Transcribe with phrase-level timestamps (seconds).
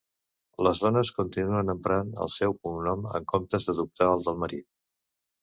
[0.67, 4.69] Les dones continuen emprant el seu cognom en comptes d'adoptar el del marit.